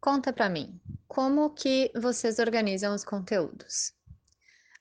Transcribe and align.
Conta 0.00 0.32
para 0.32 0.48
mim, 0.48 0.80
como 1.08 1.50
que 1.50 1.90
vocês 1.92 2.38
organizam 2.38 2.94
os 2.94 3.04
conteúdos? 3.04 3.92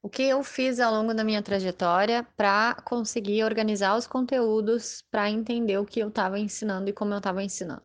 O 0.00 0.08
que 0.08 0.22
eu 0.22 0.42
fiz 0.42 0.80
ao 0.80 0.90
longo 0.90 1.12
da 1.12 1.22
minha 1.22 1.42
trajetória 1.42 2.26
para 2.34 2.74
conseguir 2.76 3.44
organizar 3.44 3.94
os 3.94 4.06
conteúdos, 4.06 5.02
para 5.10 5.28
entender 5.28 5.76
o 5.76 5.84
que 5.84 6.00
eu 6.00 6.08
estava 6.08 6.38
ensinando 6.38 6.88
e 6.88 6.94
como 6.94 7.12
eu 7.12 7.18
estava 7.18 7.42
ensinando? 7.42 7.82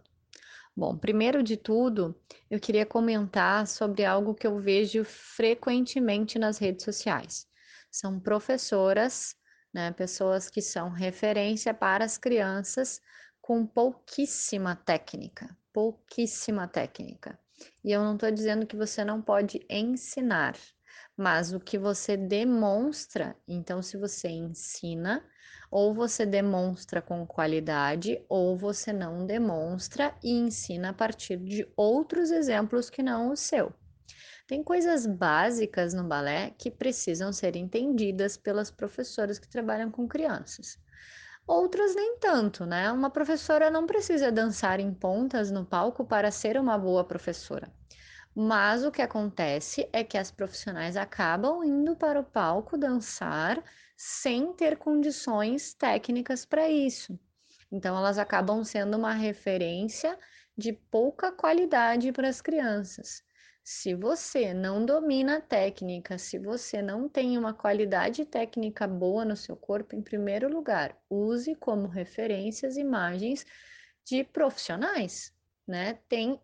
Bom, 0.75 0.97
primeiro 0.97 1.43
de 1.43 1.57
tudo, 1.57 2.15
eu 2.49 2.61
queria 2.61 2.85
comentar 2.85 3.67
sobre 3.67 4.05
algo 4.05 4.33
que 4.33 4.47
eu 4.47 4.57
vejo 4.57 5.03
frequentemente 5.03 6.39
nas 6.39 6.57
redes 6.57 6.85
sociais. 6.85 7.45
São 7.91 8.21
professoras, 8.21 9.35
né, 9.73 9.91
pessoas 9.91 10.49
que 10.49 10.61
são 10.61 10.89
referência 10.89 11.73
para 11.73 12.05
as 12.05 12.17
crianças 12.17 13.01
com 13.41 13.65
pouquíssima 13.65 14.77
técnica, 14.77 15.55
pouquíssima 15.77 16.67
técnica. 16.67 17.39
E 17.85 17.91
eu 17.91 18.03
não 18.03 18.15
estou 18.15 18.31
dizendo 18.31 18.65
que 18.65 18.75
você 18.75 19.05
não 19.05 19.21
pode 19.21 19.63
ensinar, 19.69 20.57
mas 21.15 21.53
o 21.53 21.59
que 21.59 21.77
você 21.77 22.17
demonstra, 22.17 23.35
então, 23.47 23.83
se 23.83 23.95
você 23.95 24.27
ensina, 24.27 25.23
ou 25.69 25.93
você 25.93 26.25
demonstra 26.25 26.99
com 26.99 27.27
qualidade, 27.27 28.19
ou 28.27 28.57
você 28.57 28.91
não 28.91 29.23
demonstra 29.23 30.15
e 30.23 30.31
ensina 30.31 30.89
a 30.89 30.93
partir 30.93 31.37
de 31.37 31.71
outros 31.77 32.31
exemplos 32.31 32.89
que 32.89 33.03
não 33.03 33.29
o 33.31 33.35
seu. 33.35 33.71
Tem 34.47 34.63
coisas 34.63 35.05
básicas 35.05 35.93
no 35.93 36.07
balé 36.07 36.55
que 36.57 36.71
precisam 36.71 37.31
ser 37.31 37.55
entendidas 37.55 38.35
pelas 38.35 38.71
professoras 38.71 39.37
que 39.37 39.47
trabalham 39.47 39.91
com 39.91 40.07
crianças. 40.07 40.79
Outras 41.47 41.95
nem 41.95 42.17
tanto, 42.19 42.65
né? 42.65 42.91
Uma 42.91 43.09
professora 43.09 43.71
não 43.71 43.87
precisa 43.87 44.31
dançar 44.31 44.81
em 44.81 44.93
pontas 44.93 45.49
no 45.49 45.65
palco 45.65 46.05
para 46.05 46.29
ser 46.29 46.59
uma 46.59 46.77
boa 46.77 47.05
professora. 47.05 47.71
Mas 48.35 48.83
o 48.83 48.91
que 48.91 49.01
acontece 49.01 49.89
é 49.93 50.03
que 50.03 50.17
as 50.17 50.29
profissionais 50.29 50.97
acabam 50.97 51.63
indo 51.63 51.95
para 51.95 52.19
o 52.19 52.23
palco 52.23 52.77
dançar 52.77 53.63
sem 53.95 54.53
ter 54.53 54.77
condições 54.77 55.73
técnicas 55.73 56.45
para 56.45 56.69
isso. 56.69 57.17
Então, 57.71 57.97
elas 57.97 58.17
acabam 58.17 58.63
sendo 58.63 58.97
uma 58.97 59.13
referência 59.13 60.19
de 60.57 60.73
pouca 60.73 61.31
qualidade 61.31 62.11
para 62.11 62.27
as 62.29 62.41
crianças. 62.41 63.23
Se 63.69 63.93
você 63.93 64.53
não 64.53 64.85
domina 64.85 65.39
a 65.39 65.41
técnica, 65.41 66.17
se 66.17 66.39
você 66.39 66.81
não 66.81 67.09
tem 67.09 67.37
uma 67.37 67.53
qualidade 67.53 68.23
técnica 68.23 68.87
boa 68.87 69.25
no 69.25 69.35
seu 69.35 69.57
corpo, 69.57 69.93
em 69.93 70.01
primeiro 70.01 70.47
lugar, 70.47 70.97
use 71.09 71.53
como 71.53 71.85
referências 71.85 72.77
imagens 72.77 73.45
de 74.05 74.23
profissionais, 74.23 75.35
né? 75.67 75.99
Tem 76.07 76.39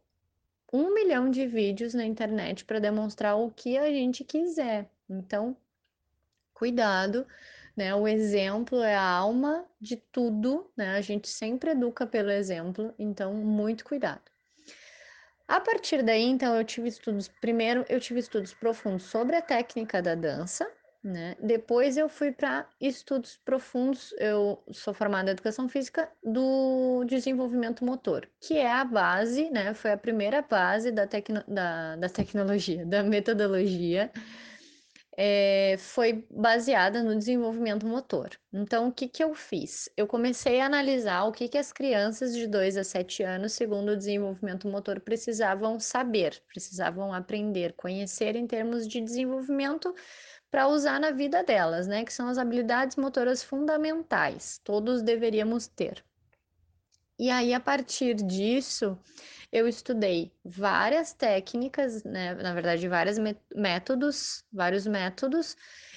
um 0.74 0.94
milhão 0.94 1.32
de 1.32 1.48
vídeos 1.48 1.94
na 1.94 2.04
internet 2.04 2.66
para 2.66 2.80
demonstrar 2.80 3.38
o 3.38 3.50
que 3.50 3.78
a 3.78 3.90
gente 3.90 4.26
quiser. 4.26 4.92
Então, 5.10 5.56
cuidado, 6.54 7.26
né? 7.74 7.96
O 7.96 8.06
exemplo 8.06 8.84
é 8.84 8.96
a 8.96 9.10
alma 9.10 9.66
de 9.80 9.96
tudo, 9.96 10.70
né? 10.76 10.90
A 10.90 11.00
gente 11.00 11.30
sempre 11.30 11.72
educa 11.72 12.06
pelo 12.06 12.32
exemplo, 12.32 12.94
então 13.00 13.34
muito 13.34 13.86
cuidado. 13.86 14.33
A 15.48 15.60
partir 15.60 16.02
daí, 16.04 16.24
então, 16.24 16.56
eu 16.56 16.64
tive 16.64 16.88
estudos. 16.88 17.28
Primeiro, 17.28 17.86
eu 17.90 18.00
tive 18.00 18.20
estudos 18.20 18.54
profundos 18.54 19.04
sobre 19.04 19.36
a 19.36 19.42
técnica 19.42 20.02
da 20.02 20.16
dança, 20.16 20.70
né? 21.04 21.36
Depois, 21.42 21.98
eu 21.98 22.08
fui 22.08 22.32
para 22.32 22.66
estudos 22.80 23.38
profundos. 23.44 24.14
Eu 24.18 24.64
sou 24.72 24.94
formada 24.94 25.30
em 25.30 25.34
educação 25.34 25.68
física 25.68 26.10
do 26.24 27.04
desenvolvimento 27.06 27.84
motor, 27.84 28.28
que 28.40 28.58
é 28.58 28.72
a 28.72 28.86
base, 28.86 29.50
né? 29.50 29.74
Foi 29.74 29.92
a 29.92 29.98
primeira 29.98 30.42
base 30.42 30.92
da, 30.92 31.06
tecno, 31.06 31.44
da, 31.48 31.98
da 31.98 32.10
tecnologia, 32.10 32.86
da 32.86 33.04
metodologia 33.04 34.12
é, 35.18 35.76
foi 35.78 36.26
baseada 36.30 37.04
no 37.04 37.16
desenvolvimento 37.16 37.86
motor. 37.86 38.32
Então, 38.52 38.88
o 38.88 38.92
que, 38.92 39.08
que 39.08 39.24
eu 39.24 39.34
fiz? 39.34 39.90
Eu 39.96 40.08
comecei 40.08 40.60
a 40.60 40.66
analisar 40.66 41.24
o 41.26 41.32
que, 41.32 41.48
que 41.48 41.58
as 41.58 41.72
crianças 41.72 42.36
de 42.36 42.48
2 42.48 42.78
a 42.78 42.84
7 42.84 43.24
anos, 43.24 43.54
segundo 43.54 43.90
o 43.92 43.98
desenvolvimento 43.98 44.68
motor, 44.68 45.00
precisavam 45.00 45.80
saber, 45.80 46.42
precisavam 46.48 47.14
aprender, 47.14 47.74
conhecer 47.74 48.36
em 48.36 48.48
termos 48.48 48.88
de 48.88 49.02
desenvolvimento 49.02 49.94
para 50.50 50.68
usar 50.68 51.00
na 51.00 51.12
vida 51.12 51.44
delas, 51.44 51.88
né? 51.88 52.04
Que 52.06 52.14
são 52.14 52.28
as 52.28 52.38
habilidades 52.38 52.96
motoras 52.96 53.44
fundamentais, 53.44 54.60
todos 54.64 55.02
deveríamos 55.02 55.68
ter. 55.68 56.04
E 57.18 57.30
aí, 57.30 57.54
a 57.54 57.60
partir 57.60 58.16
disso, 58.16 58.98
eu 59.52 59.68
estudei 59.68 60.32
várias 60.44 61.14
técnicas, 61.14 62.04
né? 62.04 62.34
Na 62.36 62.54
verdade, 62.54 62.88
vários 62.88 63.18
métodos, 63.56 64.44
vários 64.52 64.88
métodos, 64.88 65.56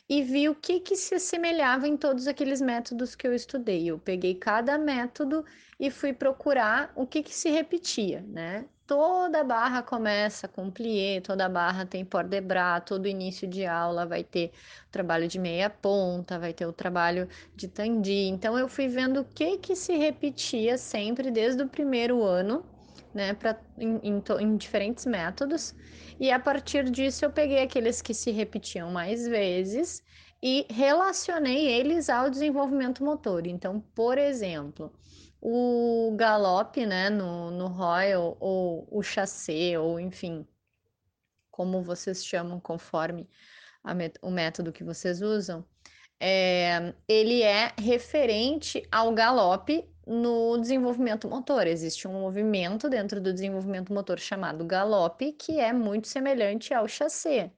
e 0.09 0.23
vi 0.23 0.49
o 0.49 0.55
que, 0.55 0.79
que 0.81 0.95
se 0.95 1.15
assemelhava 1.15 1.89
em 1.89 1.97
todos 1.97 2.29
aqueles 2.29 2.61
métodos 2.61 3.15
que 3.17 3.27
eu 3.27 3.35
estudei. 3.35 3.89
Eu 3.91 3.99
peguei 3.99 4.35
cada 4.35 4.79
método 4.79 5.45
e 5.81 5.91
fui 5.91 6.13
procurar 6.13 6.93
o 6.95 7.07
que, 7.07 7.23
que 7.23 7.35
se 7.35 7.51
repetia, 7.51 8.21
né? 8.23 8.67
Toda 8.87 9.43
barra 9.43 9.83
começa 9.83 10.47
com 10.47 10.71
plié, 10.71 11.21
toda 11.21 11.49
barra 11.49 11.85
tem 11.85 12.05
port 12.05 12.29
de 12.29 12.41
bras, 12.41 12.83
todo 12.87 13.09
início 13.09 13.49
de 13.49 13.67
aula 13.67 14.07
vai 14.07 14.23
ter 14.23 14.53
o 14.89 14.91
trabalho 14.93 15.27
de 15.27 15.39
meia 15.41 15.69
ponta, 15.69 16.39
vai 16.39 16.53
ter 16.55 16.67
o 16.67 16.73
trabalho 16.73 17.29
de 17.55 17.67
tandi. 17.69 18.13
Então 18.29 18.57
eu 18.59 18.69
fui 18.69 18.87
vendo 18.89 19.21
o 19.21 19.25
que 19.25 19.59
que 19.59 19.75
se 19.75 19.97
repetia 19.97 20.79
sempre 20.79 21.31
desde 21.33 21.63
o 21.65 21.69
primeiro 21.69 22.23
ano 22.23 22.65
né, 23.13 23.35
pra, 23.35 23.59
em, 23.79 23.97
em, 24.03 24.23
em, 24.41 24.57
diferentes 24.57 25.07
métodos, 25.07 25.75
e 26.21 26.31
a 26.31 26.39
partir 26.39 26.91
disso 26.91 27.25
eu 27.25 27.33
peguei 27.33 27.63
aqueles 27.63 28.03
que 28.03 28.13
se 28.15 28.31
repetiam 28.31 28.91
mais 28.91 29.27
vezes 29.27 30.03
e 30.43 30.67
relacionei 30.71 31.67
eles 31.67 32.09
ao 32.09 32.31
desenvolvimento 32.31 33.05
motor. 33.05 33.47
Então, 33.47 33.81
por 33.95 34.19
exemplo, 34.19 34.93
o 35.41 36.15
galope, 36.17 36.87
né, 36.87 37.11
no, 37.11 37.51
no 37.51 37.69
Royal, 37.69 38.37
ou 38.41 38.87
o 38.91 39.03
chassé, 39.03 39.79
ou 39.79 39.99
enfim, 39.99 40.47
como 41.51 41.83
vocês 41.83 42.25
chamam 42.25 42.61
conforme 42.61 43.29
o 44.21 44.31
método 44.31 44.73
que 44.73 44.85
vocês 44.85 45.23
usam, 45.23 45.65
é, 46.19 46.95
ele 47.09 47.43
é 47.43 47.73
referente 47.79 48.87
ao 48.91 49.13
galope 49.15 49.89
no 50.07 50.59
desenvolvimento 50.59 51.29
motor. 51.29 51.67
Existe 51.67 52.07
um 52.09 52.21
movimento 52.21 52.89
dentro 52.89 53.21
do 53.21 53.33
desenvolvimento 53.33 53.93
motor 53.93 54.19
chamado 54.19 54.65
galope, 54.65 55.33
que 55.33 55.61
é 55.61 55.73
muito 55.73 56.09
semelhante 56.09 56.73
ao 56.73 56.89
chassé. 56.89 57.53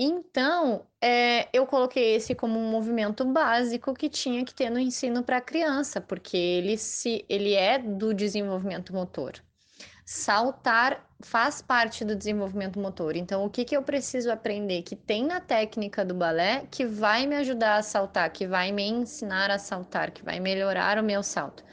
Então, 0.00 0.86
é, 1.02 1.48
eu 1.52 1.66
coloquei 1.66 2.14
esse 2.14 2.32
como 2.32 2.56
um 2.56 2.70
movimento 2.70 3.24
básico 3.24 3.92
que 3.94 4.08
tinha 4.08 4.44
que 4.44 4.54
ter 4.54 4.70
no 4.70 4.78
ensino 4.78 5.24
para 5.24 5.38
a 5.38 5.40
criança, 5.40 6.00
porque 6.00 6.36
ele, 6.36 6.78
se, 6.78 7.24
ele 7.28 7.52
é 7.54 7.80
do 7.80 8.14
desenvolvimento 8.14 8.92
motor. 8.92 9.32
Saltar 10.06 11.04
faz 11.20 11.60
parte 11.60 12.04
do 12.04 12.14
desenvolvimento 12.14 12.78
motor. 12.78 13.16
Então, 13.16 13.44
o 13.44 13.50
que, 13.50 13.64
que 13.64 13.76
eu 13.76 13.82
preciso 13.82 14.30
aprender 14.30 14.82
que 14.82 14.94
tem 14.94 15.26
na 15.26 15.40
técnica 15.40 16.04
do 16.04 16.14
balé 16.14 16.64
que 16.70 16.86
vai 16.86 17.26
me 17.26 17.34
ajudar 17.36 17.76
a 17.76 17.82
saltar, 17.82 18.30
que 18.30 18.46
vai 18.46 18.70
me 18.70 18.84
ensinar 18.84 19.50
a 19.50 19.58
saltar, 19.58 20.12
que 20.12 20.24
vai 20.24 20.38
melhorar 20.38 20.96
o 20.98 21.02
meu 21.02 21.24
salto? 21.24 21.64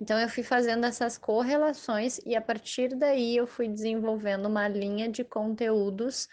Então, 0.00 0.18
eu 0.18 0.28
fui 0.28 0.42
fazendo 0.42 0.84
essas 0.84 1.16
correlações 1.16 2.20
e 2.26 2.36
a 2.36 2.40
partir 2.40 2.94
daí 2.94 3.36
eu 3.36 3.46
fui 3.46 3.68
desenvolvendo 3.68 4.46
uma 4.46 4.68
linha 4.68 5.08
de 5.08 5.24
conteúdos 5.24 6.28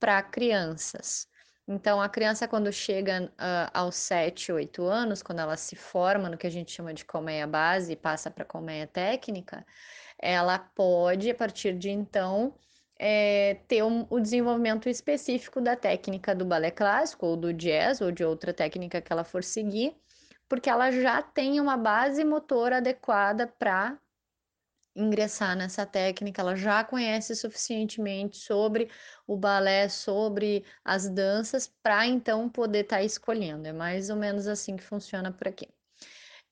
para 0.00 0.22
crianças. 0.22 1.28
Então, 1.68 2.02
a 2.02 2.08
criança, 2.08 2.48
quando 2.48 2.72
chega 2.72 3.26
uh, 3.34 3.70
aos 3.72 3.94
7, 3.94 4.50
8 4.50 4.82
anos, 4.84 5.22
quando 5.22 5.38
ela 5.38 5.56
se 5.56 5.76
forma 5.76 6.28
no 6.28 6.36
que 6.36 6.46
a 6.46 6.50
gente 6.50 6.72
chama 6.72 6.92
de 6.92 7.04
colmeia 7.04 7.46
base 7.46 7.92
e 7.92 7.96
passa 7.96 8.28
para 8.28 8.44
colmeia 8.44 8.88
técnica, 8.88 9.64
ela 10.18 10.58
pode, 10.58 11.30
a 11.30 11.34
partir 11.34 11.78
de 11.78 11.90
então, 11.90 12.54
é, 12.98 13.60
ter 13.68 13.84
um, 13.84 14.04
o 14.10 14.18
desenvolvimento 14.18 14.88
específico 14.88 15.60
da 15.60 15.76
técnica 15.76 16.34
do 16.34 16.44
balé 16.44 16.72
clássico, 16.72 17.26
ou 17.26 17.36
do 17.36 17.52
jazz, 17.52 18.00
ou 18.00 18.10
de 18.10 18.24
outra 18.24 18.52
técnica 18.52 19.00
que 19.00 19.12
ela 19.12 19.22
for 19.22 19.44
seguir, 19.44 19.94
porque 20.48 20.68
ela 20.68 20.90
já 20.90 21.22
tem 21.22 21.60
uma 21.60 21.76
base 21.76 22.24
motora 22.24 22.78
adequada 22.78 23.46
para 23.46 23.96
ingressar 24.94 25.56
nessa 25.56 25.86
técnica, 25.86 26.42
ela 26.42 26.56
já 26.56 26.84
conhece 26.84 27.34
suficientemente 27.36 28.36
sobre 28.38 28.90
o 29.26 29.36
balé, 29.36 29.88
sobre 29.88 30.64
as 30.84 31.08
danças, 31.08 31.66
para 31.82 32.06
então 32.06 32.48
poder 32.48 32.80
estar 32.80 32.96
tá 32.96 33.02
escolhendo. 33.02 33.66
É 33.68 33.72
mais 33.72 34.10
ou 34.10 34.16
menos 34.16 34.46
assim 34.46 34.76
que 34.76 34.82
funciona 34.82 35.32
por 35.32 35.48
aqui. 35.48 35.68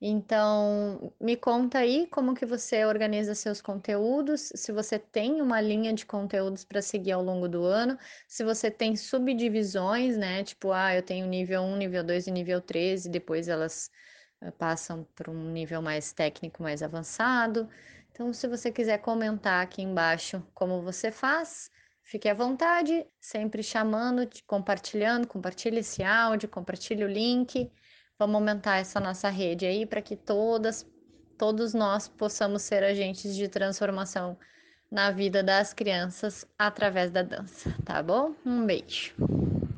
Então, 0.01 1.13
me 1.21 1.37
conta 1.37 1.79
aí 1.79 2.07
como 2.07 2.33
que 2.35 2.47
você 2.47 2.85
organiza 2.85 3.35
seus 3.35 3.61
conteúdos, 3.61 4.53
se 4.55 4.71
você 4.71 4.97
tem 4.97 5.43
uma 5.43 5.61
linha 5.61 5.93
de 5.93 6.07
conteúdos 6.07 6.65
para 6.65 6.81
seguir 6.81 7.13
ao 7.13 7.23
longo 7.23 7.49
do 7.49 7.65
ano, 7.65 7.99
se 8.29 8.45
você 8.45 8.71
tem 8.71 8.95
subdivisões, 8.95 10.17
né? 10.17 10.45
Tipo, 10.45 10.71
ah, 10.73 10.95
eu 10.95 11.03
tenho 11.03 11.27
nível 11.27 11.63
1, 11.63 11.77
nível 11.77 12.05
2 12.05 12.29
e 12.29 12.31
nível 12.31 12.61
3, 12.61 13.07
e 13.07 13.09
depois 13.09 13.49
elas 13.49 13.91
uh, 14.41 14.53
passam 14.53 15.05
para 15.17 15.31
um 15.33 15.51
nível 15.51 15.83
mais 15.83 16.13
técnico, 16.13 16.63
mais 16.63 16.81
avançado. 16.81 17.69
Então, 18.19 18.33
se 18.33 18.49
você 18.49 18.73
quiser 18.73 18.99
comentar 18.99 19.63
aqui 19.63 19.81
embaixo 19.81 20.43
como 20.53 20.83
você 20.83 21.13
faz, 21.13 21.71
fique 22.03 22.29
à 22.29 22.35
vontade, 22.35 23.07
sempre 23.21 23.63
chamando, 23.63 24.29
compartilhando, 24.45 25.25
compartilhe 25.25 25.79
esse 25.79 26.03
áudio, 26.03 26.49
compartilhe 26.49 27.05
o 27.05 27.09
link. 27.09 27.71
Vamos 28.19 28.35
aumentar 28.35 28.79
essa 28.79 28.99
nossa 28.99 29.29
rede 29.29 29.67
aí 29.67 29.87
para 29.87 30.03
que 30.03 30.17
todas, 30.17 30.85
todos 31.39 31.75
nós 31.75 32.09
possamos 32.09 32.63
ser 32.63 32.83
agentes 32.83 33.37
de 33.37 33.47
transformação 33.47 34.37
na 34.91 35.13
vida 35.13 35.41
das 35.41 35.73
crianças 35.73 36.45
através 36.59 37.13
da 37.13 37.23
dança, 37.23 37.73
tá 37.85 38.03
bom? 38.03 38.35
Um 38.45 38.67
beijo. 38.67 39.15